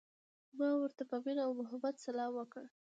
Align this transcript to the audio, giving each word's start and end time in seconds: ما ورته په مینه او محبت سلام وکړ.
ما 0.57 0.69
ورته 0.81 1.03
په 1.09 1.17
مینه 1.23 1.41
او 1.47 1.51
محبت 1.61 1.95
سلام 2.05 2.31
وکړ. 2.35 2.63